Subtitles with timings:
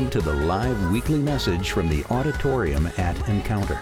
[0.00, 3.78] Welcome to the live weekly message from the auditorium at Encounter.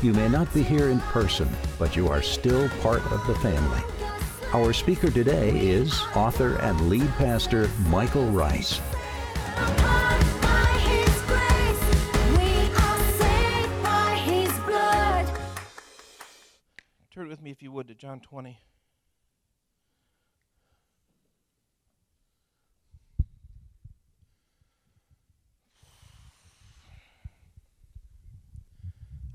[0.00, 3.82] You may not be here in person, but you are still part of the family.
[4.54, 8.80] Our speaker today is author and lead pastor Michael Rice.
[17.12, 18.58] Turn with me, if you would, to John 20.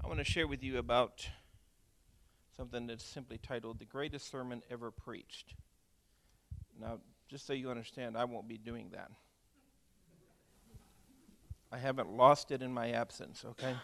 [0.10, 1.30] Want to share with you about
[2.58, 5.54] something that's simply titled The Greatest Sermon Ever Preached.
[6.82, 9.12] Now, just so you understand, I won't be doing that.
[11.72, 13.76] I haven't lost it in my absence, okay?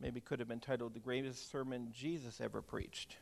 [0.00, 3.18] Maybe could have been titled The Greatest Sermon Jesus Ever Preached.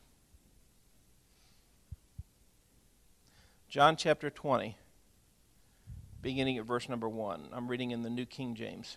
[3.68, 4.78] John chapter 20
[6.22, 7.48] beginning at verse number 1.
[7.52, 8.96] I'm reading in the New King James.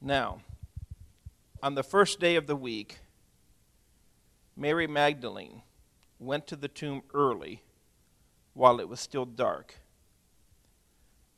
[0.00, 0.42] Now,
[1.62, 2.98] on the first day of the week,
[4.56, 5.62] Mary Magdalene
[6.20, 7.62] went to the tomb early
[8.52, 9.76] while it was still dark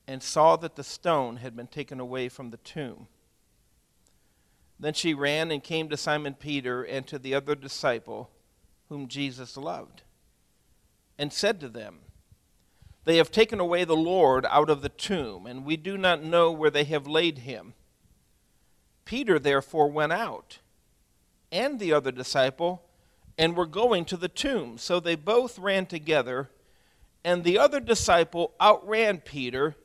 [0.09, 3.07] and saw that the stone had been taken away from the tomb.
[4.79, 8.31] Then she ran and came to Simon Peter and to the other disciple
[8.89, 10.03] whom Jesus loved
[11.17, 11.99] and said to them,
[13.05, 16.53] they have taken away the Lord out of the tomb, and we do not know
[16.53, 17.75] where they have laid him.
[19.05, 20.59] Peter therefore went out,
[21.51, 22.83] and the other disciple,
[23.39, 24.77] and were going to the tomb.
[24.79, 26.51] So they both ran together,
[27.25, 29.77] and the other disciple outran Peter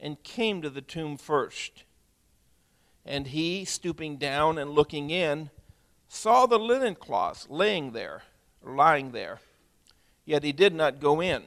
[0.00, 1.84] and came to the tomb first.
[3.06, 5.50] And he, stooping down and looking in,
[6.08, 8.22] saw the linen cloths laying there,
[8.62, 9.40] lying there.
[10.24, 11.44] Yet he did not go in.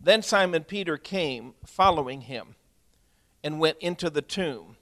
[0.00, 2.54] Then Simon Peter came, following him,
[3.44, 4.76] and went into the tomb.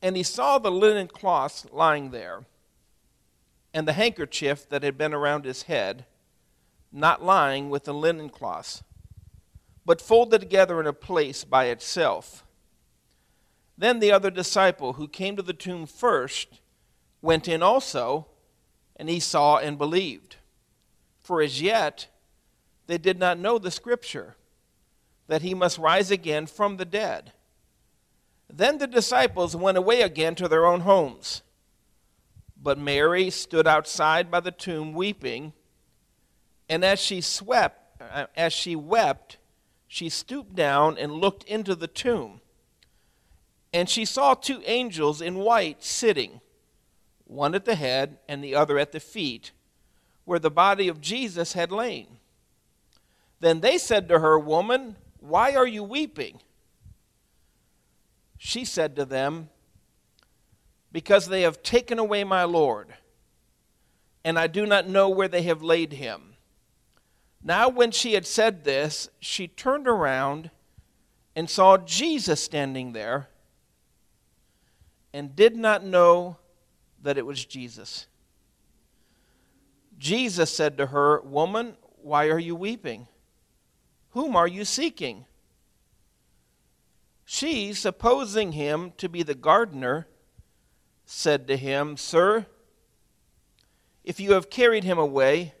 [0.00, 2.46] And he saw the linen cloths lying there,
[3.74, 6.06] and the handkerchief that had been around his head,
[6.90, 8.82] not lying with the linen cloths,
[9.84, 12.44] but folded together in a place by itself.
[13.76, 16.60] Then the other disciple, who came to the tomb first,
[17.20, 18.26] went in also,
[18.96, 20.36] and he saw and believed.
[21.20, 22.06] For as yet,
[22.88, 24.34] they did not know the scripture
[25.28, 27.32] that he must rise again from the dead.
[28.50, 31.42] Then the disciples went away again to their own homes.
[32.60, 35.52] But Mary stood outside by the tomb weeping,
[36.68, 39.36] and as she swept, uh, as she wept,
[39.86, 42.40] she stooped down and looked into the tomb.
[43.72, 46.40] And she saw two angels in white sitting,
[47.26, 49.52] one at the head and the other at the feet,
[50.24, 52.17] where the body of Jesus had lain.
[53.40, 56.40] Then they said to her, Woman, why are you weeping?
[58.36, 59.50] She said to them,
[60.92, 62.94] Because they have taken away my Lord,
[64.24, 66.34] and I do not know where they have laid him.
[67.42, 70.50] Now, when she had said this, she turned around
[71.36, 73.28] and saw Jesus standing there,
[75.12, 76.36] and did not know
[77.02, 78.06] that it was Jesus.
[79.98, 83.06] Jesus said to her, Woman, why are you weeping?
[84.10, 85.26] Whom are you seeking?
[87.24, 90.06] She, supposing him to be the gardener,
[91.04, 92.46] said to him, Sir,
[94.02, 95.54] if you have carried him away,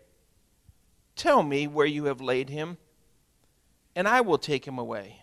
[1.14, 2.78] tell me where you have laid him,
[3.94, 5.22] and I will take him away.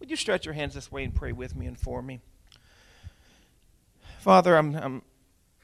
[0.00, 2.20] Would you stretch your hands this way and pray with me and for me?
[4.18, 5.02] Father, I'm, I'm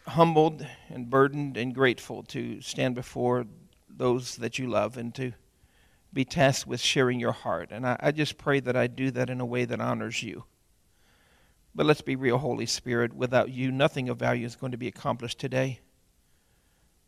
[0.07, 3.47] humbled and burdened and grateful to stand before
[3.89, 5.33] those that you love and to
[6.17, 7.69] be tasked with sharing your heart.
[7.71, 10.45] And I, I just pray that I do that in a way that honors you.
[11.75, 13.13] But let's be real, Holy Spirit.
[13.13, 15.81] Without you, nothing of value is going to be accomplished today.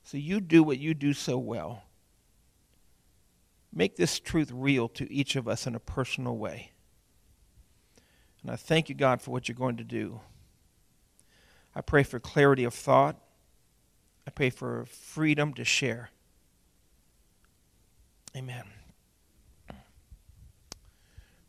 [0.05, 1.85] So you do what you do so well.
[3.73, 6.73] Make this truth real to each of us in a personal way.
[8.43, 10.21] And I thank you, God, for what you're going to do.
[11.75, 13.17] I pray for clarity of thought.
[14.27, 16.11] I pray for freedom to share.
[18.37, 18.65] Amen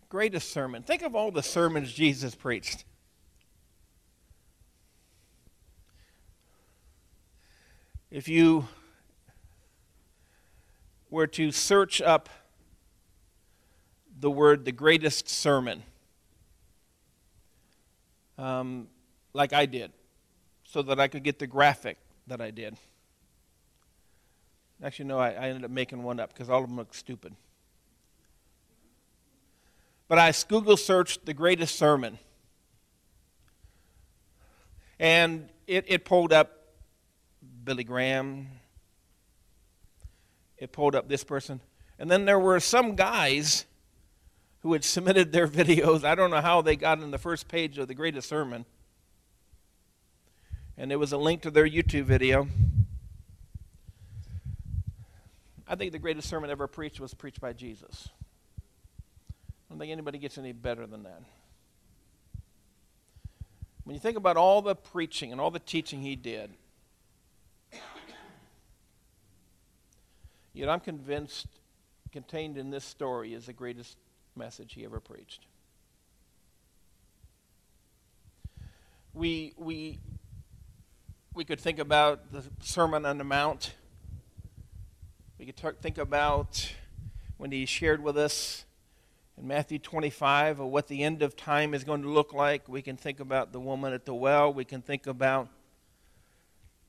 [0.09, 0.83] greatest sermon.
[0.83, 2.83] Think of all the sermons Jesus preached.
[8.11, 8.67] If you
[11.09, 12.29] were to search up
[14.19, 15.83] the word the greatest sermon,
[18.37, 18.87] um,
[19.33, 19.91] like I did,
[20.63, 21.97] so that I could get the graphic
[22.27, 22.77] that I did,
[24.81, 27.35] Actually, no, I, I ended up making one up because all of them look stupid.
[30.09, 32.17] But I Google searched the greatest sermon.
[34.99, 36.73] And it, it pulled up
[37.63, 38.47] Billy Graham.
[40.57, 41.61] It pulled up this person.
[41.99, 43.65] And then there were some guys
[44.61, 46.03] who had submitted their videos.
[46.03, 48.65] I don't know how they got in the first page of the greatest sermon.
[50.75, 52.47] And there was a link to their YouTube video.
[55.67, 58.09] I think the greatest sermon ever preached was preached by Jesus.
[59.69, 61.21] I don't think anybody gets any better than that.
[63.83, 66.51] When you think about all the preaching and all the teaching he did,
[70.53, 71.47] yet I'm convinced
[72.11, 73.97] contained in this story is the greatest
[74.35, 75.45] message he ever preached.
[79.13, 79.99] We, we,
[81.33, 83.73] we could think about the Sermon on the Mount
[85.39, 86.73] we could talk, think about
[87.37, 88.65] when he shared with us
[89.39, 92.67] in Matthew 25 of what the end of time is going to look like.
[92.67, 94.53] We can think about the woman at the well.
[94.53, 95.47] We can think about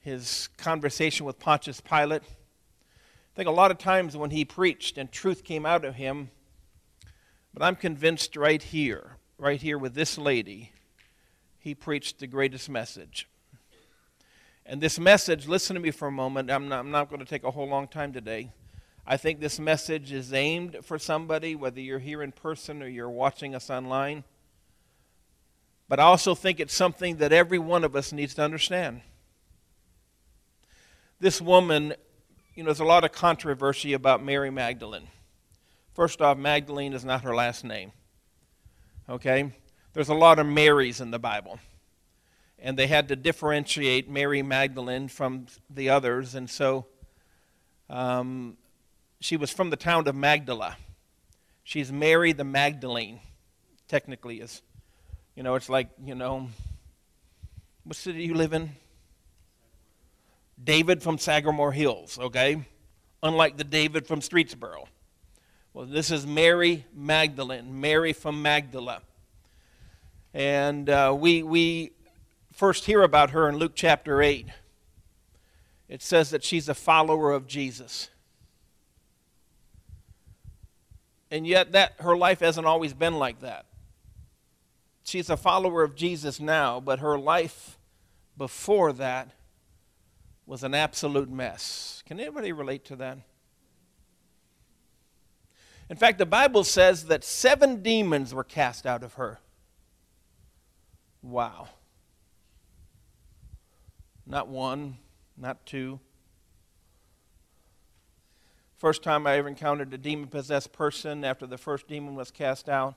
[0.00, 2.22] his conversation with Pontius Pilate.
[2.22, 6.30] I think a lot of times when he preached and truth came out of him,
[7.54, 10.72] but I'm convinced right here, right here with this lady,
[11.58, 13.28] he preached the greatest message.
[14.66, 16.50] And this message, listen to me for a moment.
[16.50, 18.50] I'm not, I'm not going to take a whole long time today.
[19.06, 23.10] I think this message is aimed for somebody, whether you're here in person or you're
[23.10, 24.24] watching us online.
[25.88, 29.00] But I also think it's something that every one of us needs to understand.
[31.18, 31.94] This woman,
[32.54, 35.08] you know, there's a lot of controversy about Mary Magdalene.
[35.94, 37.92] First off, Magdalene is not her last name.
[39.08, 39.52] Okay?
[39.92, 41.58] There's a lot of Marys in the Bible
[42.62, 46.86] and they had to differentiate Mary Magdalene from the others, and so
[47.88, 48.56] um,
[49.20, 50.76] she was from the town of Magdala.
[51.62, 53.20] She's Mary the Magdalene,
[53.86, 54.62] technically is.
[55.36, 56.48] You know, it's like, you know,
[57.84, 58.70] what city do you live in?
[60.62, 62.64] David from Sagamore Hills, okay?
[63.22, 64.86] Unlike the David from Streetsboro.
[65.72, 69.02] Well, this is Mary Magdalene, Mary from Magdala.
[70.34, 71.92] And uh, we, we
[72.52, 74.48] first hear about her in Luke chapter 8,
[75.88, 78.10] it says that she's a follower of Jesus.
[81.30, 83.66] And yet that her life hasn't always been like that.
[85.04, 87.78] She's a follower of Jesus now, but her life
[88.36, 89.30] before that
[90.46, 92.02] was an absolute mess.
[92.06, 93.18] Can anybody relate to that?
[95.88, 99.40] In fact, the Bible says that seven demons were cast out of her.
[101.22, 101.68] Wow.
[104.24, 104.98] Not one,
[105.36, 105.98] not two.
[108.80, 112.66] First time I ever encountered a demon possessed person after the first demon was cast
[112.66, 112.94] out,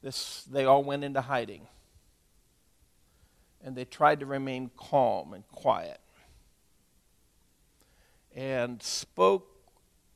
[0.00, 1.66] this, they all went into hiding.
[3.62, 6.00] And they tried to remain calm and quiet.
[8.34, 9.46] And spoke,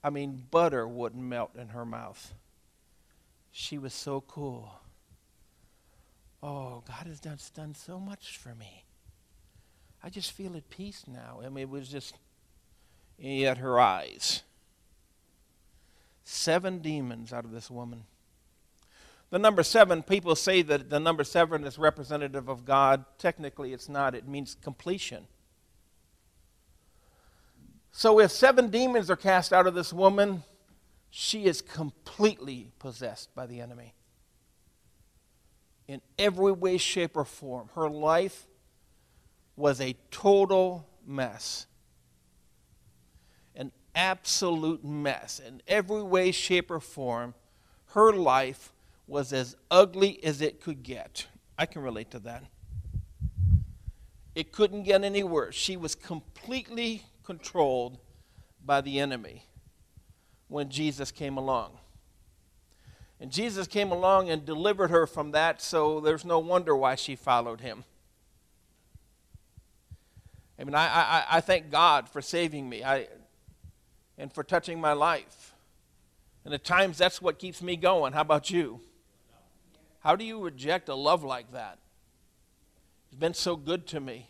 [0.02, 2.32] I mean, butter wouldn't melt in her mouth.
[3.52, 4.81] She was so cool.
[6.43, 8.84] Oh, God has done, done so much for me.
[10.03, 11.43] I just feel at peace now.
[11.44, 12.15] I mean, it was just,
[13.19, 14.44] yet her eyes.
[16.31, 18.05] Seven demons out of this woman.
[19.31, 23.06] The number seven, people say that the number seven is representative of God.
[23.17, 25.27] Technically, it's not, it means completion.
[27.93, 30.43] So, if seven demons are cast out of this woman,
[31.08, 33.94] she is completely possessed by the enemy.
[35.87, 37.70] In every way, shape, or form.
[37.75, 38.47] Her life
[39.56, 41.67] was a total mess.
[43.98, 45.40] Absolute mess.
[45.44, 47.34] In every way, shape, or form,
[47.88, 48.72] her life
[49.08, 51.26] was as ugly as it could get.
[51.58, 52.44] I can relate to that.
[54.36, 55.56] It couldn't get any worse.
[55.56, 57.98] She was completely controlled
[58.64, 59.43] by the enemy
[60.46, 61.72] when Jesus came along.
[63.20, 67.17] And Jesus came along and delivered her from that, so there's no wonder why she
[67.17, 67.82] followed him.
[70.56, 73.08] I mean, I, I, I thank God for saving me I,
[74.19, 75.55] and for touching my life.
[76.44, 78.13] And at times, that's what keeps me going.
[78.13, 78.81] How about you?
[80.01, 81.79] How do you reject a love like that?
[83.08, 84.29] He's been so good to me.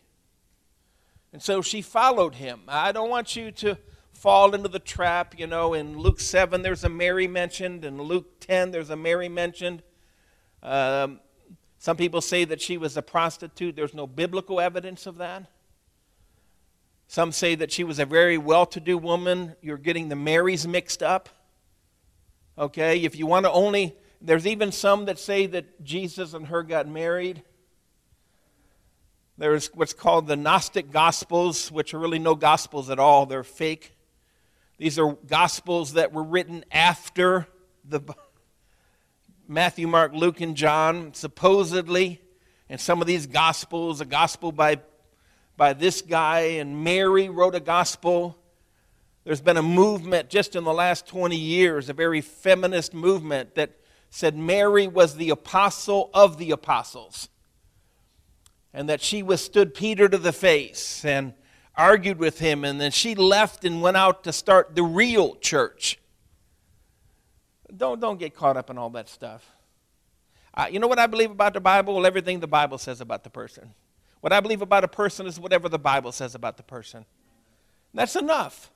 [1.33, 2.61] And so she followed him.
[2.69, 3.79] I don't want you to
[4.13, 5.39] fall into the trap.
[5.39, 7.85] You know, in Luke 7, there's a Mary mentioned.
[7.85, 9.83] In Luke 10, there's a Mary mentioned.
[10.63, 11.21] Um,
[11.79, 13.77] some people say that she was a prostitute.
[13.77, 15.47] There's no biblical evidence of that.
[17.11, 19.57] Some say that she was a very well to do woman.
[19.63, 21.31] You're getting the Marys mixed up.
[22.59, 26.63] Okay, if you want to only, there's even some that say that Jesus and her
[26.63, 27.43] got married.
[29.39, 33.97] There's what's called the Gnostic Gospels, which are really no Gospels at all, they're fake.
[34.77, 37.49] These are Gospels that were written after
[37.85, 38.01] the
[39.47, 42.21] Matthew, Mark, Luke, and John, supposedly.
[42.69, 44.81] And some of these Gospels, a Gospel by
[45.59, 48.39] by this guy, and Mary wrote a gospel.
[49.25, 53.73] There's been a movement just in the last 20 years, a very feminist movement that
[54.09, 57.29] said Mary was the apostle of the apostles,
[58.73, 61.35] and that she withstood Peter to the face and
[61.77, 65.99] argued with him, and then she left and went out to start the real church.
[67.77, 69.45] Don't, don't get caught up in all that stuff.
[70.55, 71.95] Uh, you know what I believe about the Bible?
[71.95, 73.75] Well, everything the Bible says about the person.
[74.21, 77.05] What I believe about a person is whatever the Bible says about the person.
[77.95, 78.71] That's enough.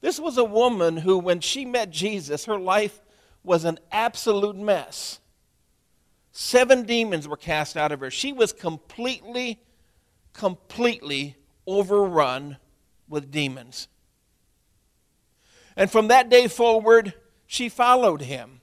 [0.00, 3.00] This was a woman who, when she met Jesus, her life
[3.42, 5.20] was an absolute mess.
[6.32, 8.10] Seven demons were cast out of her.
[8.10, 9.58] She was completely,
[10.34, 12.58] completely overrun
[13.08, 13.88] with demons.
[15.76, 17.14] And from that day forward,
[17.46, 18.60] she followed him.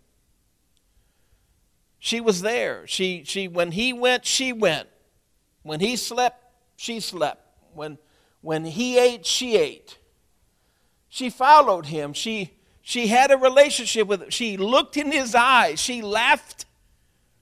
[1.98, 2.86] She was there.
[2.86, 4.90] She, she, when he went, she went.
[5.64, 6.44] When he slept,
[6.76, 7.42] she slept.
[7.74, 7.98] When,
[8.42, 9.98] when he ate, she ate.
[11.10, 12.14] She followed him.
[12.14, 12.52] She,
[12.82, 14.30] she had a relationship with him.
[14.30, 15.80] She looked in his eyes.
[15.80, 16.66] She laughed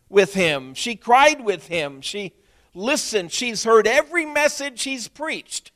[0.08, 0.74] with him.
[0.74, 2.02] She cried with him.
[2.02, 2.34] She
[2.74, 3.32] listened.
[3.32, 5.72] She's heard every message he's preached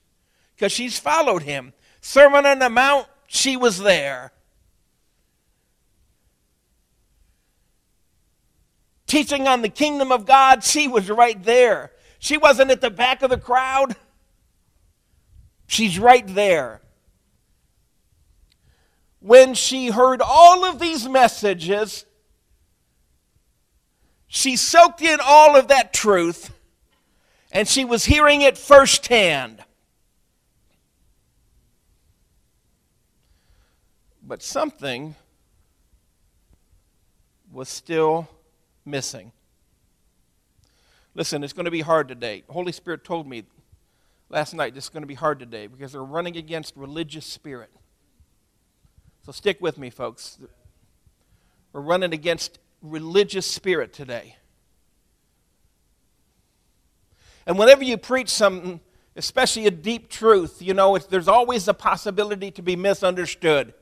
[0.55, 1.73] because she's followed him.
[2.01, 4.31] Sermon on the Mount, she was there.
[9.07, 11.91] Teaching on the kingdom of God, she was right there.
[12.19, 13.95] She wasn't at the back of the crowd.
[15.67, 16.81] She's right there.
[19.19, 22.05] When she heard all of these messages,
[24.27, 26.51] she soaked in all of that truth
[27.51, 29.63] and she was hearing it firsthand.
[34.21, 35.15] But something
[37.51, 38.27] was still
[38.83, 39.31] missing.
[41.15, 42.43] Listen, it's going to be hard today.
[42.49, 43.45] Holy Spirit told me
[44.29, 47.71] last night this is going to be hard today because they're running against religious spirit.
[49.25, 50.37] So stick with me, folks.
[51.71, 54.35] We're running against religious spirit today.
[57.47, 58.81] And whenever you preach something,
[59.15, 63.73] especially a deep truth, you know, there's always a possibility to be misunderstood.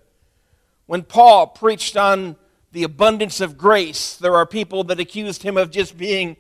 [0.86, 2.36] When Paul preached on
[2.72, 6.38] the abundance of grace, there are people that accused him of just being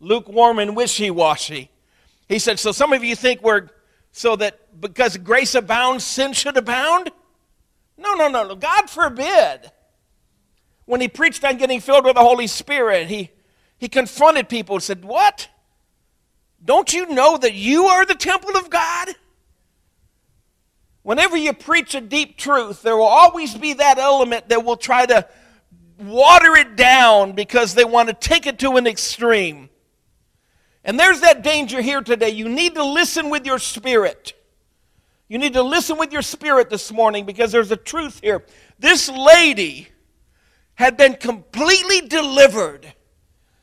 [0.00, 1.70] lukewarm and wishy washy.
[2.28, 3.68] He said, So some of you think we're
[4.12, 7.10] so that because grace abounds, sin should abound?
[7.96, 8.54] No, no, no, no.
[8.54, 9.70] God forbid.
[10.84, 13.30] When he preached on getting filled with the Holy Spirit, he,
[13.78, 15.48] he confronted people and said, What?
[16.64, 19.08] Don't you know that you are the temple of God?
[21.02, 25.04] Whenever you preach a deep truth, there will always be that element that will try
[25.04, 25.28] to
[25.98, 29.68] water it down because they want to take it to an extreme.
[30.84, 32.30] And there's that danger here today.
[32.30, 34.34] You need to listen with your spirit.
[35.28, 38.44] You need to listen with your spirit this morning because there's a truth here.
[38.78, 39.88] This lady
[40.74, 42.92] had been completely delivered,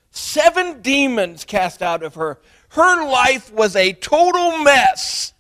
[0.10, 2.40] seven demons cast out of her.
[2.70, 5.34] Her life was a total mess,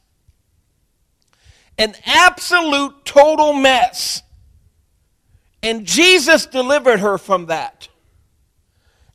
[1.78, 4.22] an absolute total mess.
[5.64, 7.88] And Jesus delivered her from that.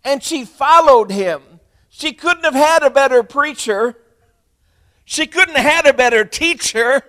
[0.03, 1.43] And she followed him.
[1.99, 3.97] She couldn't have had a better preacher.
[5.07, 7.01] She couldn't have had a better teacher.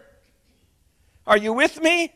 [1.26, 2.14] Are you with me?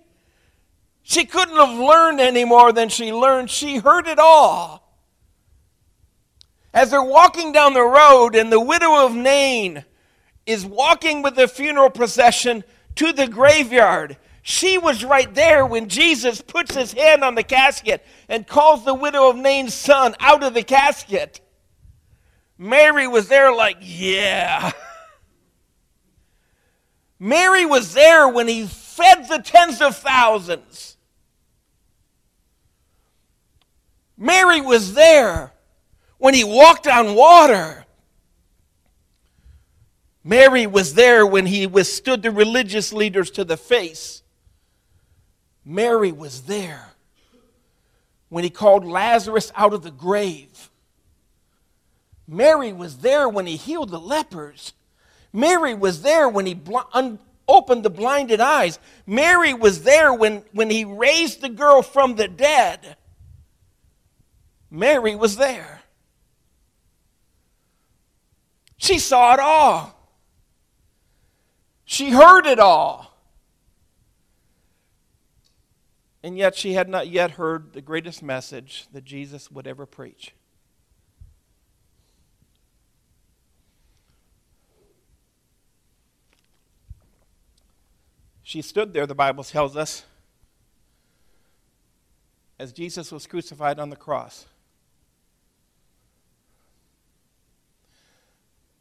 [1.04, 3.50] She couldn't have learned any more than she learned.
[3.50, 4.90] She heard it all.
[6.74, 9.84] As they're walking down the road, and the widow of Nain
[10.46, 12.64] is walking with the funeral procession
[12.96, 18.06] to the graveyard, she was right there when Jesus puts his hand on the casket
[18.30, 21.42] and calls the widow of Nain's son out of the casket.
[22.62, 24.72] Mary was there, like, yeah.
[27.18, 30.96] Mary was there when he fed the tens of thousands.
[34.16, 35.52] Mary was there
[36.20, 37.84] when he walked on water.
[40.24, 44.22] Mary was there when he withstood the religious leaders to the face.
[45.66, 46.90] Mary was there
[48.30, 50.71] when he called Lazarus out of the grave.
[52.32, 54.72] Mary was there when he healed the lepers.
[55.34, 58.80] Mary was there when he bl- un- opened the blinded eyes.
[59.06, 62.96] Mary was there when, when he raised the girl from the dead.
[64.70, 65.82] Mary was there.
[68.78, 69.94] She saw it all.
[71.84, 73.14] She heard it all.
[76.24, 80.34] And yet she had not yet heard the greatest message that Jesus would ever preach.
[88.52, 90.04] She stood there, the Bible tells us,
[92.60, 94.46] as Jesus was crucified on the cross.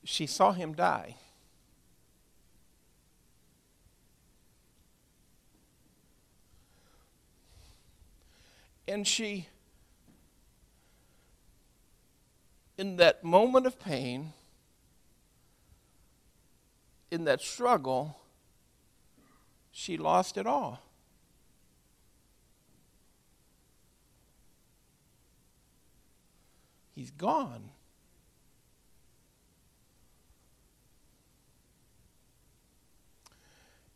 [0.03, 1.15] She saw him die.
[8.89, 9.47] And she,
[12.77, 14.33] in that moment of pain,
[17.13, 18.17] in that struggle,
[19.81, 20.79] she lost it all.
[26.95, 27.71] He's gone.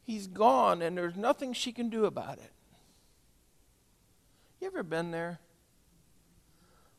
[0.05, 2.53] He's gone, and there's nothing she can do about it.
[4.63, 5.39] You ever been there?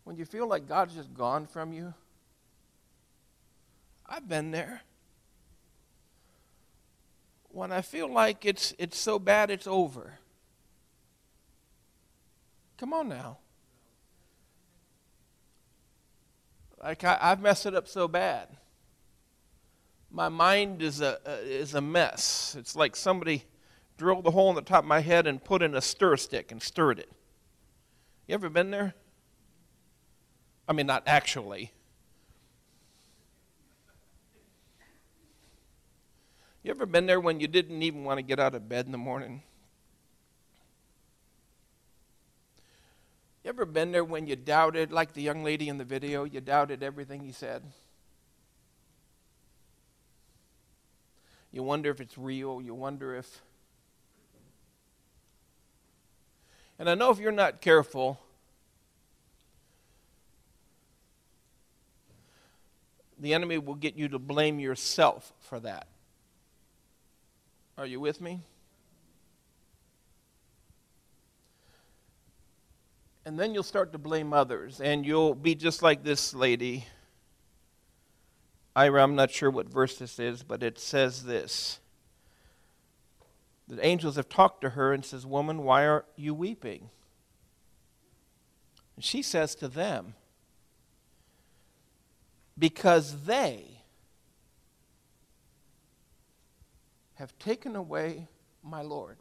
[0.03, 1.95] When you feel like God's just gone from you?
[4.05, 4.83] I've been there.
[7.55, 10.15] When I feel like it's, it's so bad it's over.
[12.77, 13.37] Come on now.
[16.83, 18.49] Like I, have messed it up so bad.
[20.11, 22.57] My mind is a, uh, is a mess.
[22.59, 23.45] It's like somebody
[23.97, 26.51] drilled a hole in the top of my head and put in a stir stick
[26.51, 27.09] and stirred it.
[28.27, 28.95] You ever been there?
[30.67, 31.71] I mean, not actually.
[36.65, 38.91] You ever been there when you didn't even want to get out of bed in
[38.91, 39.43] the morning?
[43.43, 46.41] You ever been there when you doubted, like the young lady in the video, you
[46.41, 47.61] doubted everything he said?
[51.51, 52.59] You wonder if it's real.
[52.59, 53.43] You wonder if
[56.79, 58.19] And I know if you're not careful,
[63.19, 65.89] the enemy will get you to blame yourself for that.
[67.77, 68.39] Are you with me?
[73.25, 76.85] And then you'll start to blame others, and you'll be just like this lady.
[78.75, 81.79] Ira, I'm not sure what verse this is, but it says this
[83.67, 86.89] the angels have talked to her and says, Woman, why are you weeping?
[88.95, 90.13] And she says to them,
[92.57, 93.74] Because they
[97.15, 98.27] have taken away
[98.63, 99.17] my Lord.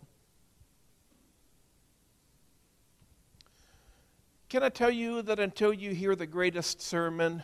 [4.49, 7.43] Can I tell you that until you hear the greatest sermon,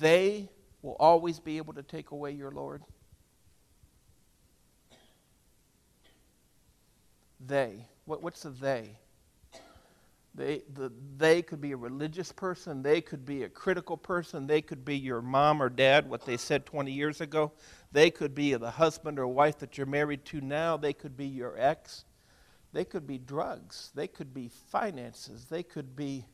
[0.00, 0.48] they
[0.80, 2.82] will always be able to take away your Lord?
[7.46, 7.86] They.
[8.06, 8.96] What, what's the they?
[10.34, 12.82] They, the, they could be a religious person.
[12.82, 14.46] They could be a critical person.
[14.46, 17.52] They could be your mom or dad, what they said 20 years ago.
[17.92, 20.76] They could be the husband or wife that you're married to now.
[20.76, 22.04] They could be your ex.
[22.72, 23.90] They could be drugs.
[23.94, 25.46] They could be finances.
[25.46, 26.26] They could be,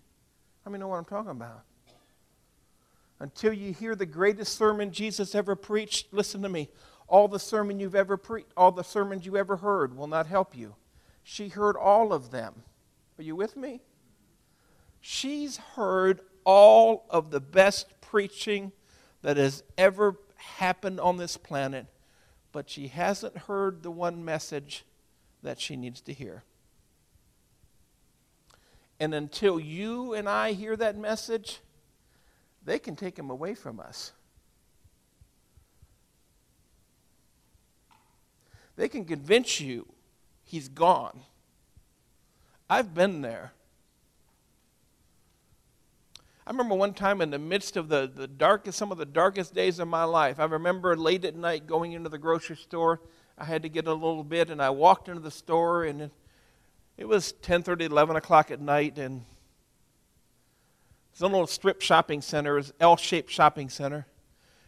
[0.66, 1.62] I mean, know what I'm talking about.
[3.20, 6.68] Until you hear the greatest sermon Jesus ever preached, listen to me.
[7.06, 10.56] All the sermon you've ever preached, all the sermons you ever heard will not help
[10.56, 10.74] you.
[11.22, 12.64] She heard all of them.
[13.18, 13.82] Are you with me?
[15.00, 18.72] She's heard all of the best preaching
[19.22, 21.86] that has ever happened on this planet,
[22.50, 24.84] but she hasn't heard the one message
[25.42, 26.42] that she needs to hear.
[29.00, 31.60] And until you and I hear that message,
[32.64, 34.12] they can take him away from us.
[38.76, 39.86] They can convince you
[40.44, 41.20] he's gone.
[42.70, 43.52] I've been there.
[46.44, 49.54] I remember one time in the midst of the, the darkest, some of the darkest
[49.54, 53.00] days of my life, I remember late at night going into the grocery store.
[53.38, 56.10] I had to get a little bit, and I walked into the store, and
[56.96, 59.24] it was 10.30, 11 o'clock at night, and
[61.12, 64.06] it's a little strip shopping center, it L-shaped shopping center.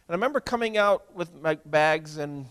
[0.07, 2.45] And I remember coming out with my bags, and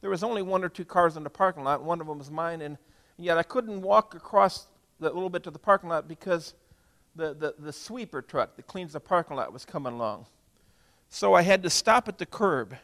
[0.00, 1.82] there was only one or two cars in the parking lot.
[1.82, 2.78] One of them was mine, and
[3.18, 4.66] yet I couldn't walk across
[5.00, 6.54] that little bit to the parking lot because
[7.16, 10.26] the, the, the sweeper truck that cleans the parking lot was coming along.
[11.08, 12.76] So I had to stop at the curb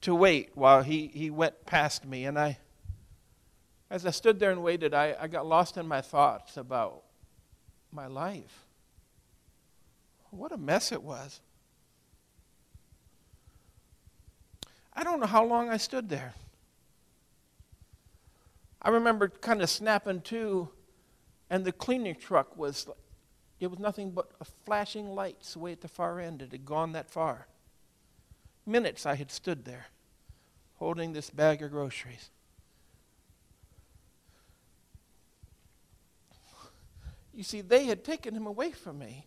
[0.00, 2.24] to wait while he, he went past me.
[2.24, 2.58] And I,
[3.90, 7.02] as I stood there and waited, I, I got lost in my thoughts about
[7.92, 8.64] my life.
[10.30, 11.40] What a mess it was.
[14.92, 16.34] I don't know how long I stood there.
[18.82, 20.68] I remember kind of snapping to,
[21.50, 22.86] and the cleaning truck was,
[23.60, 26.42] it was nothing but a flashing lights way at the far end.
[26.42, 27.46] It had gone that far.
[28.66, 29.86] Minutes I had stood there,
[30.76, 32.30] holding this bag of groceries.
[37.32, 39.26] You see, they had taken him away from me.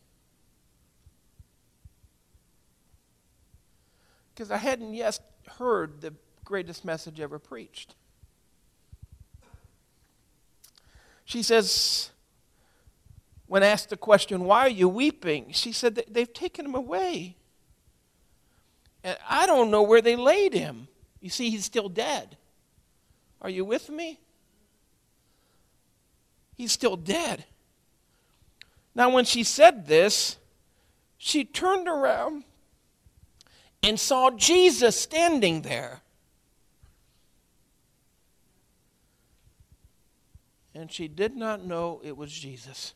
[4.33, 5.19] Because I hadn't yet
[5.57, 7.95] heard the greatest message ever preached.
[11.25, 12.11] She says,
[13.47, 15.51] when asked the question, Why are you weeping?
[15.51, 17.35] She said, They've taken him away.
[19.03, 20.87] And I don't know where they laid him.
[21.19, 22.37] You see, he's still dead.
[23.41, 24.19] Are you with me?
[26.55, 27.45] He's still dead.
[28.93, 30.37] Now, when she said this,
[31.17, 32.43] she turned around
[33.83, 36.01] and saw Jesus standing there.
[40.73, 42.93] And she did not know it was Jesus.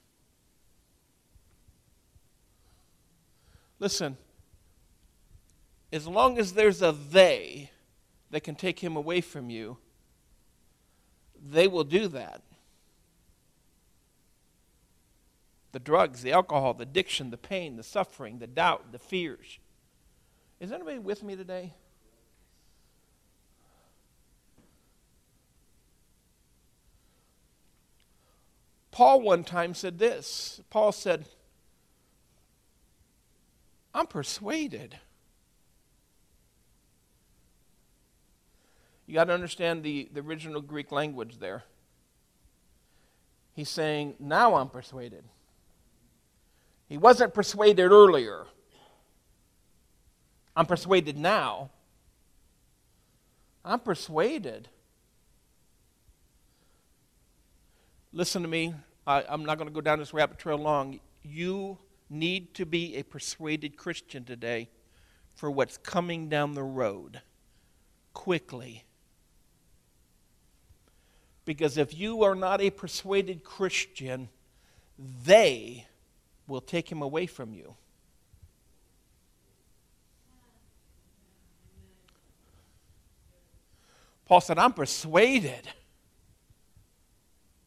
[3.79, 4.17] Listen,
[5.91, 7.71] as long as there's a they
[8.31, 9.77] that can take him away from you,
[11.43, 12.41] they will do that.
[15.73, 19.59] The drugs, the alcohol, the addiction, the pain, the suffering, the doubt, the fears.
[20.61, 21.73] Is anybody with me today?
[28.95, 30.61] Paul one time said this.
[30.69, 31.25] Paul said,
[33.93, 34.97] I'm persuaded.
[39.05, 41.65] You got to understand the, the original Greek language there.
[43.51, 45.25] He's saying, Now I'm persuaded.
[46.87, 48.45] He wasn't persuaded earlier.
[50.55, 51.69] I'm persuaded now.
[53.65, 54.69] I'm persuaded.
[58.15, 58.73] Listen to me.
[59.05, 61.01] I, am not going to go down this rabbit trail long.
[61.21, 61.77] You
[62.09, 64.69] need to be a persuaded Christian today
[65.35, 67.21] for what's coming down the road
[68.13, 68.85] quickly.
[71.43, 74.29] Because if you are not a persuaded Christian,
[75.25, 75.85] they
[76.47, 77.75] will take him away from you.
[84.25, 85.67] Paul said, I'm persuaded.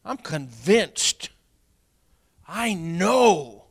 [0.03, 1.29] I'm convinced.
[2.47, 3.65] I know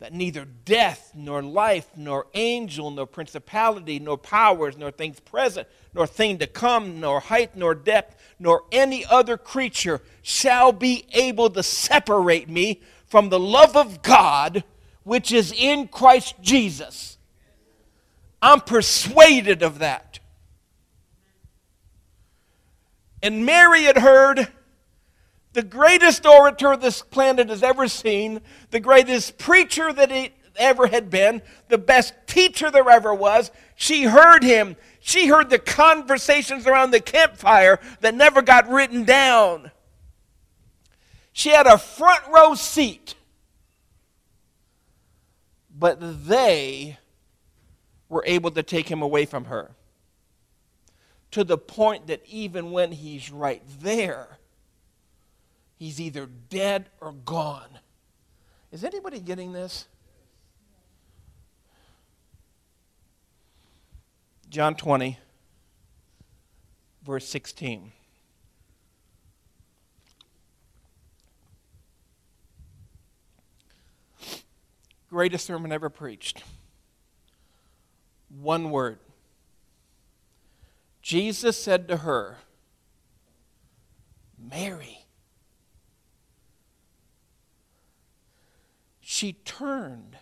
[0.00, 6.06] that neither death, nor life, nor angel, nor principality, nor powers, nor things present, nor
[6.06, 11.62] thing to come, nor height, nor depth, nor any other creature shall be able to
[11.62, 14.62] separate me from the love of God
[15.02, 17.16] which is in Christ Jesus.
[18.40, 20.20] I'm persuaded of that.
[23.22, 24.48] And Mary had heard
[25.52, 31.10] the greatest orator this planet has ever seen, the greatest preacher that it ever had
[31.10, 33.50] been, the best teacher there ever was.
[33.76, 34.76] She heard him.
[35.00, 39.70] She heard the conversations around the campfire that never got written down.
[41.32, 43.14] She had a front row seat.
[45.76, 46.98] But they
[48.08, 49.70] were able to take him away from her
[51.30, 54.37] to the point that even when he's right there,
[55.78, 57.78] he's either dead or gone.
[58.70, 59.86] Is anybody getting this?
[64.50, 65.18] John 20,
[67.04, 67.92] verse 16.
[75.10, 76.42] Greatest sermon ever preached.
[78.28, 78.98] One word
[81.08, 82.36] Jesus said to her,
[84.38, 85.06] Mary.
[89.18, 90.16] She turned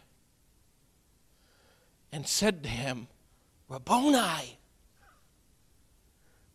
[2.11, 3.09] and said to him,
[3.69, 4.59] Rabboni,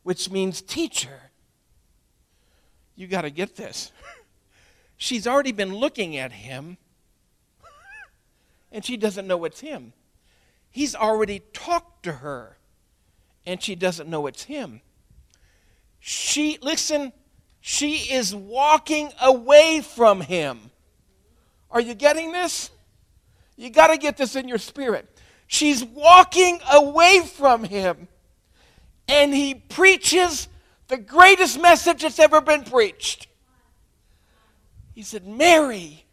[0.02, 1.30] which means teacher.
[2.96, 3.92] You got to get this.
[4.98, 6.78] She's already been looking at him,
[8.72, 9.94] and she doesn't know it's him.
[10.72, 12.58] He's already talked to her
[13.46, 14.82] and she doesn't know it's him.
[16.00, 17.14] She, listen,
[17.60, 20.71] she is walking away from him.
[21.72, 22.70] Are you getting this?
[23.56, 25.08] You got to get this in your spirit.
[25.48, 28.08] She's walking away from him.
[29.08, 30.48] and he preaches
[30.88, 33.28] the greatest message that's ever been preached.
[34.94, 36.06] He said, Mary.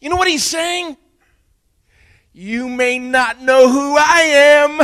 [0.00, 0.96] You know what he's saying?
[2.32, 4.80] You may not know who I am,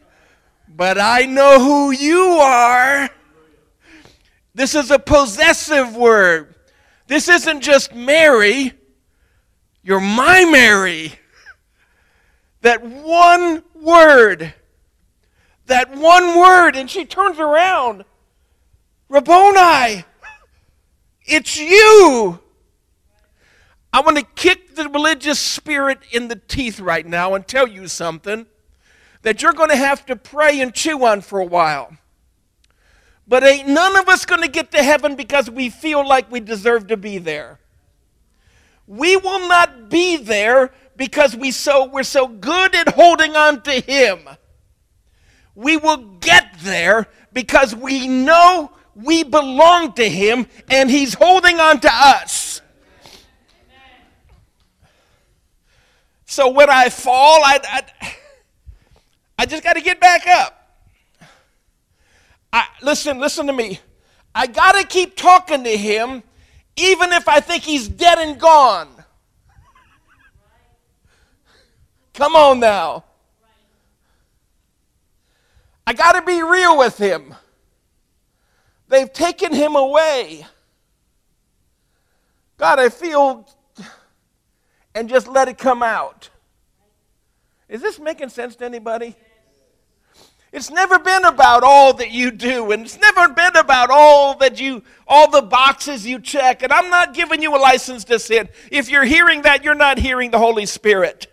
[0.68, 3.10] but I know who you are.
[4.54, 6.53] This is a possessive word.
[7.06, 8.72] This isn't just Mary,
[9.82, 11.12] you're my Mary.
[12.62, 14.54] That one word,
[15.66, 18.04] that one word, and she turns around.
[19.10, 20.04] Rabboni,
[21.26, 22.40] it's you.
[23.92, 27.86] I want to kick the religious spirit in the teeth right now and tell you
[27.86, 28.46] something
[29.22, 31.96] that you're going to have to pray and chew on for a while.
[33.26, 36.40] But ain't none of us going to get to heaven because we feel like we
[36.40, 37.58] deserve to be there.
[38.86, 43.72] We will not be there because we so we're so good at holding on to
[43.72, 44.28] him.
[45.54, 51.80] We will get there because we know we belong to him and he's holding on
[51.80, 52.60] to us.
[56.26, 58.14] So when I fall, I, I,
[59.38, 60.63] I just got to get back up.
[62.54, 63.80] I, listen, listen to me.
[64.32, 66.22] I got to keep talking to him
[66.76, 68.88] even if I think he's dead and gone.
[72.12, 73.02] Come on now.
[75.84, 77.34] I got to be real with him.
[78.86, 80.46] They've taken him away.
[82.56, 83.48] God, I feel,
[84.94, 86.30] and just let it come out.
[87.68, 89.16] Is this making sense to anybody?
[90.54, 94.60] It's never been about all that you do, and it's never been about all that
[94.60, 96.62] you, all the boxes you check.
[96.62, 98.48] And I'm not giving you a license to sin.
[98.70, 101.26] If you're hearing that, you're not hearing the Holy Spirit.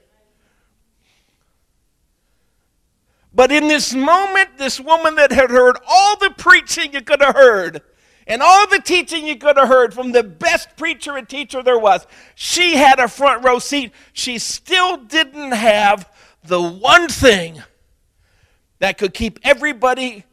[3.31, 7.36] But in this moment, this woman that had heard all the preaching you could have
[7.36, 7.84] heard,
[8.25, 11.77] and all the teaching you could have heard from the best preacher and teacher there
[11.77, 13.91] was, she had a front row seat.
[14.13, 16.12] She still didn't have
[16.43, 17.62] the one thing
[18.82, 20.26] that could keep everybody,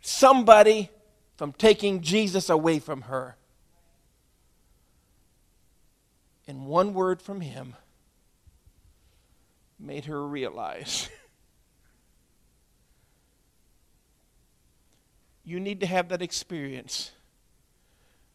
[0.00, 0.88] somebody,
[1.36, 3.36] from taking Jesus away from her.
[6.46, 7.74] And one word from him
[9.80, 11.08] made her realize
[15.44, 17.10] you need to have that experience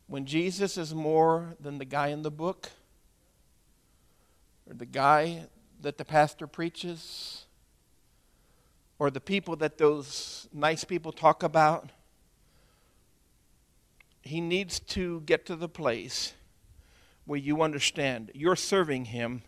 [0.07, 2.71] when Jesus is more than the guy in the book
[4.69, 5.45] or the guy
[5.81, 7.45] that the pastor preaches
[8.99, 11.91] or the people that those nice people talk about.
[14.21, 16.33] He needs to get to the place
[17.25, 19.43] where you understand you're serving him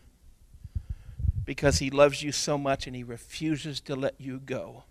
[1.46, 4.84] because he loves you so much and he refuses to let you go.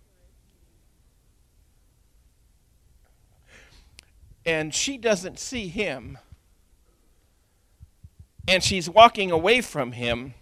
[4.45, 6.19] And she doesn't see him.
[8.49, 10.33] And she's walking away from him,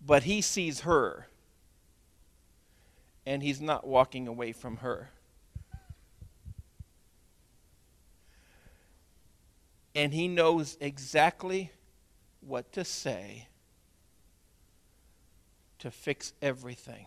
[0.00, 1.26] but he sees her
[3.26, 5.10] and he's not walking away from her.
[9.94, 11.70] And he knows exactly
[12.40, 13.48] what to say
[15.78, 17.06] to fix everything.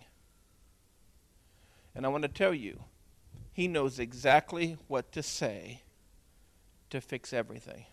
[1.94, 2.84] And I want to tell you,
[3.52, 5.82] he knows exactly what to say
[6.92, 7.86] to fix everything.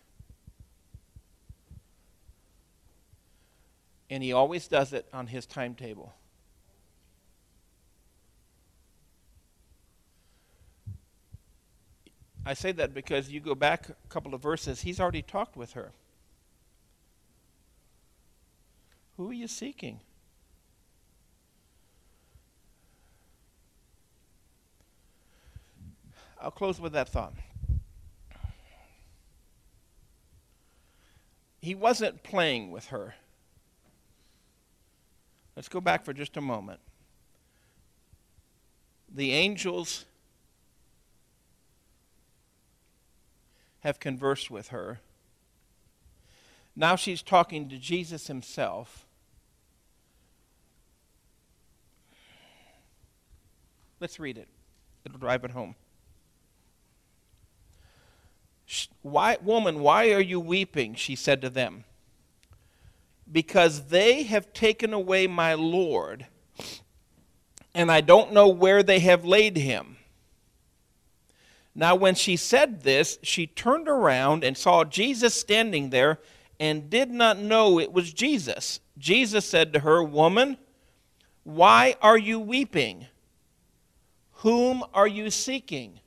[4.10, 6.12] And he always does it on his timetable.
[12.46, 15.72] I say that because you go back a couple of verses, he's already talked with
[15.72, 15.92] her.
[19.16, 20.00] Who are you seeking?
[26.40, 27.32] I'll close with that thought.
[31.62, 33.14] He wasn't playing with her.
[35.56, 36.80] Let's go back for just a moment.
[39.08, 40.04] The angels
[43.84, 44.98] have conversed with her.
[46.74, 49.06] Now she's talking to Jesus himself.
[54.00, 54.48] Let's read it,
[55.04, 55.76] it'll drive it home.
[59.02, 60.94] Why, woman, why are you weeping?
[60.94, 61.84] She said to them.
[63.30, 66.26] Because they have taken away my Lord,
[67.74, 69.98] and I don't know where they have laid him.
[71.74, 76.20] Now, when she said this, she turned around and saw Jesus standing there
[76.60, 78.80] and did not know it was Jesus.
[78.96, 80.56] Jesus said to her, Woman,
[81.42, 83.06] why are you weeping?
[84.38, 85.98] Whom are you seeking?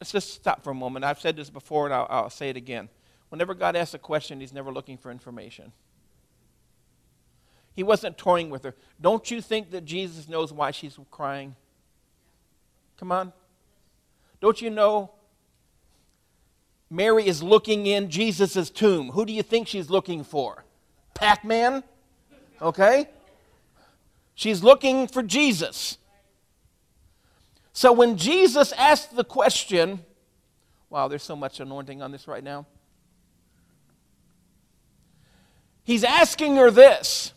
[0.00, 1.04] Let's just stop for a moment.
[1.04, 2.88] I've said this before and I'll, I'll say it again.
[3.28, 5.72] Whenever God asks a question, He's never looking for information.
[7.74, 8.74] He wasn't toying with her.
[9.00, 11.54] Don't you think that Jesus knows why she's crying?
[12.98, 13.32] Come on.
[14.40, 15.10] Don't you know
[16.90, 19.10] Mary is looking in Jesus' tomb?
[19.10, 20.64] Who do you think she's looking for?
[21.14, 21.82] Pac Man?
[22.60, 23.08] Okay?
[24.34, 25.98] She's looking for Jesus.
[27.72, 30.04] So when Jesus asked the question,
[30.88, 32.66] wow, there's so much anointing on this right now.
[35.84, 37.32] He's asking her this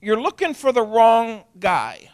[0.00, 2.10] You're looking for the wrong guy.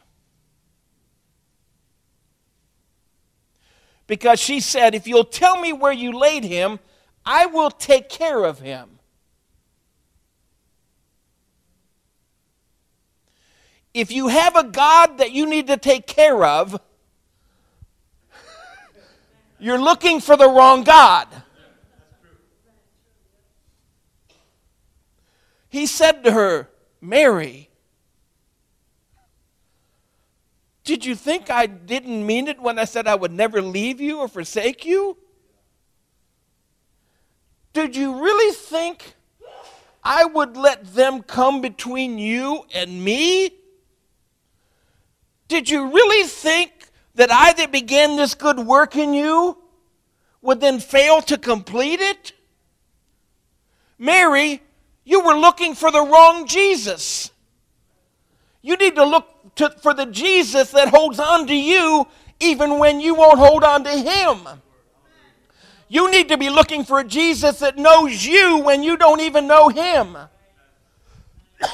[4.10, 6.80] Because she said, If you'll tell me where you laid him,
[7.24, 9.00] I will take care of him.
[13.92, 16.80] if you have a God that you need to take care of,
[19.58, 21.26] you're looking for the wrong God.
[25.68, 26.68] He said to her,
[27.00, 27.69] Mary,
[30.90, 34.18] did you think I didn't mean it when I said I would never leave you
[34.18, 35.16] or forsake you?
[37.72, 39.14] Did you really think
[40.03, 43.53] I would let them come between you and me?
[45.46, 46.72] Did you really think
[47.14, 49.59] that I that began this good work in you
[50.42, 52.33] would then fail to complete it?
[53.96, 54.61] Mary,
[55.05, 57.31] you were looking for the wrong Jesus.
[58.61, 62.06] You need to look to, for the Jesus that holds on to you
[62.40, 64.48] even when you won't hold on to him.
[65.88, 69.46] You need to be looking for a Jesus that knows you when you don't even
[69.46, 70.16] know him.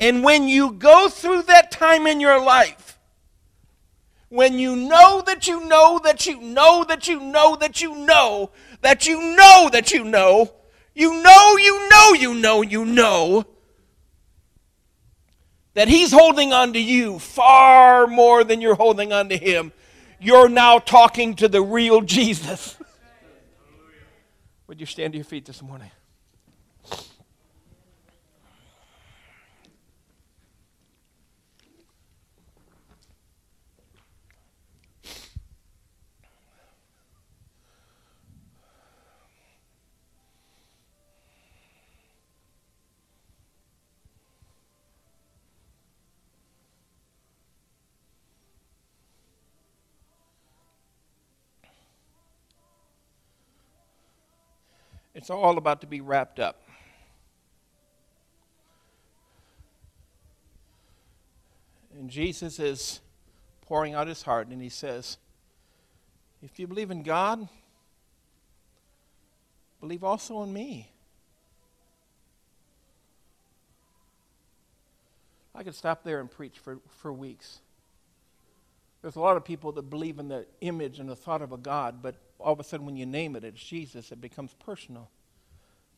[0.00, 3.00] And when you go through that time in your life,
[4.28, 8.52] when you know that you know that you know that you know that you know
[8.82, 10.52] that you know that you know,
[10.94, 13.44] you know, you know, you know, you know
[15.78, 19.72] that He's holding on to you far more than you're holding on to Him,
[20.18, 22.76] you're now talking to the real Jesus.
[24.66, 25.92] Would you stand to your feet this morning?
[55.18, 56.62] It's all about to be wrapped up.
[61.92, 63.00] And Jesus is
[63.62, 65.18] pouring out his heart, and he says,
[66.40, 67.48] If you believe in God,
[69.80, 70.88] believe also in me.
[75.52, 77.58] I could stop there and preach for, for weeks.
[79.02, 81.58] There's a lot of people that believe in the image and the thought of a
[81.58, 85.10] God, but all of a sudden when you name it, it's Jesus, it becomes personal.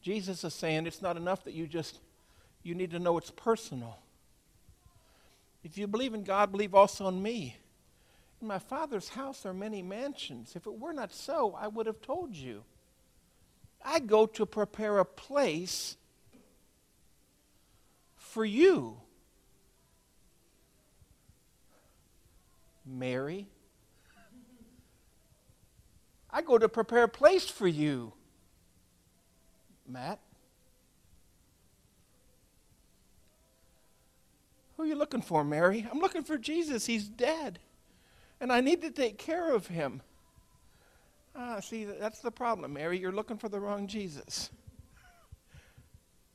[0.03, 1.99] Jesus is saying it's not enough that you just,
[2.63, 3.99] you need to know it's personal.
[5.63, 7.57] If you believe in God, believe also in me.
[8.41, 10.57] In my Father's house are many mansions.
[10.57, 12.65] If it were not so, I would have told you.
[13.85, 15.97] I go to prepare a place
[18.17, 18.97] for you.
[22.87, 23.47] Mary,
[26.33, 28.13] I go to prepare a place for you.
[29.87, 30.21] Matt?
[34.77, 35.87] Who are you looking for, Mary?
[35.91, 36.87] I'm looking for Jesus.
[36.87, 37.59] He's dead.
[38.41, 40.01] And I need to take care of him.
[41.37, 42.99] Ah, see, that's the problem, Mary.
[42.99, 44.51] You're looking for the wrong Jesus.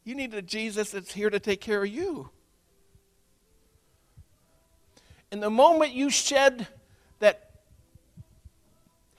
[0.04, 2.30] You need a Jesus that's here to take care of you.
[5.32, 6.68] And the moment you shed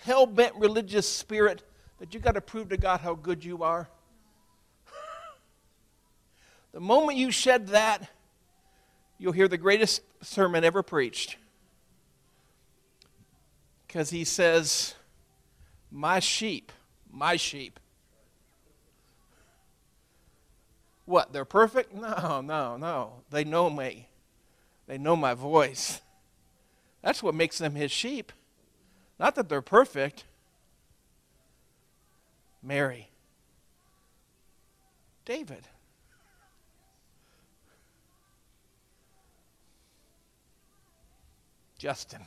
[0.07, 1.65] hell bent religious spirit
[1.99, 3.89] that you got to prove to God how good you are,
[6.73, 8.09] the moment you shed that,
[9.19, 11.37] you'll hear the greatest sermon ever preached.
[13.87, 14.95] Because he says,
[15.91, 16.71] My sheep,
[17.11, 17.81] my sheep.
[21.05, 21.33] What?
[21.33, 21.93] They're perfect?
[21.95, 23.13] No, no, no.
[23.31, 24.09] They know me,
[24.87, 26.01] they know my voice.
[27.03, 28.33] That's what makes them his sheep.
[29.19, 30.25] Not that they're perfect.
[32.63, 33.09] Mary,
[35.25, 35.67] David.
[41.79, 42.23] Justin.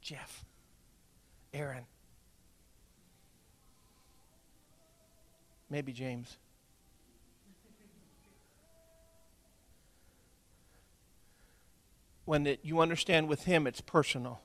[0.00, 0.44] Jeff.
[1.52, 1.84] Aaron.
[5.68, 6.38] Maybe James.
[12.28, 14.42] When it, you understand with him, it's personal.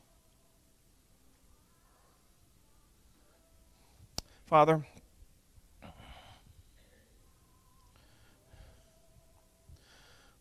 [4.45, 4.87] Father,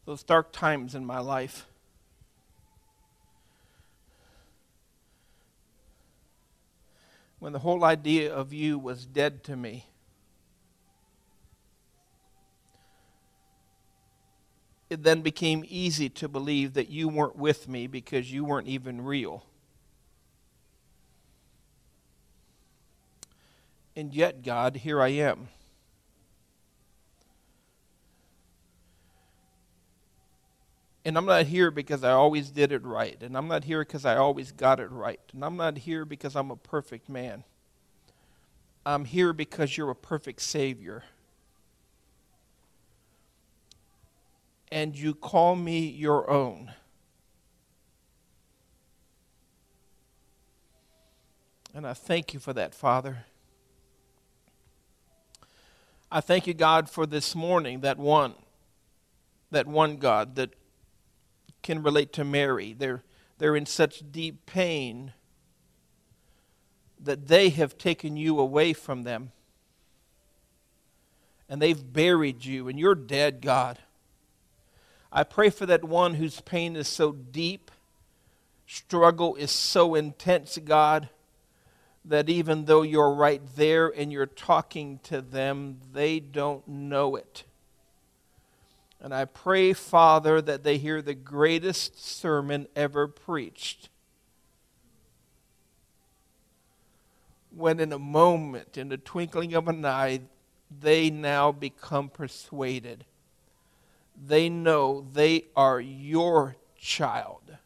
[0.04, 1.66] those dark times in my life.
[7.40, 9.86] When the whole idea of you was dead to me.
[14.92, 19.00] It then became easy to believe that you weren't with me because you weren't even
[19.00, 19.46] real.
[23.96, 25.48] And yet, God, here I am.
[31.06, 33.16] And I'm not here because I always did it right.
[33.22, 35.20] And I'm not here because I always got it right.
[35.32, 37.44] And I'm not here because I'm a perfect man.
[38.84, 41.02] I'm here because you're a perfect Savior.
[44.72, 46.72] And you call me your own.
[51.74, 53.26] And I thank you for that, Father.
[56.10, 58.32] I thank you, God, for this morning, that one,
[59.50, 60.54] that one God that
[61.62, 62.72] can relate to Mary.
[62.72, 63.02] They're,
[63.36, 65.12] they're in such deep pain
[66.98, 69.32] that they have taken you away from them.
[71.46, 73.78] And they've buried you, and you're dead, God.
[75.12, 77.70] I pray for that one whose pain is so deep,
[78.66, 81.10] struggle is so intense, God,
[82.04, 87.44] that even though you're right there and you're talking to them, they don't know it.
[89.00, 93.90] And I pray, Father, that they hear the greatest sermon ever preached.
[97.54, 100.20] When in a moment, in the twinkling of an eye,
[100.80, 103.04] they now become persuaded.
[104.16, 107.56] They know they are your child.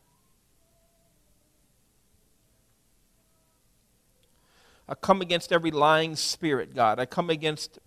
[4.89, 6.99] I come against every lying spirit, God.
[6.99, 7.79] I come against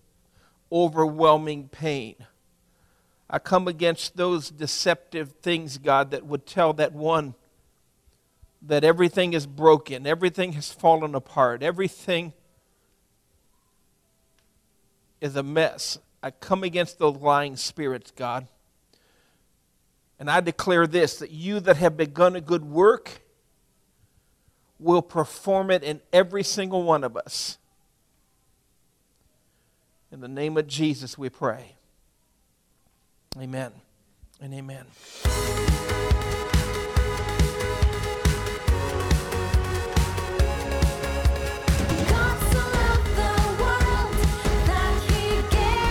[0.70, 2.16] overwhelming pain.
[3.28, 7.34] I come against those deceptive things, God, that would tell that one
[8.62, 12.34] that everything is broken, everything has fallen apart, everything
[15.20, 15.98] is a mess.
[16.22, 18.46] I come against those lying spirits, God.
[20.18, 23.22] And I declare this that you that have begun a good work
[24.78, 27.58] will perform it in every single one of us.
[30.12, 31.76] In the name of Jesus, we pray.
[33.38, 33.72] Amen
[34.40, 34.86] and amen.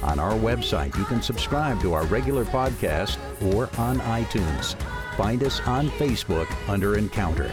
[0.04, 3.18] On our website, you can subscribe to our regular podcast
[3.52, 4.80] or on iTunes.
[5.16, 7.50] Find us on Facebook under Encounter.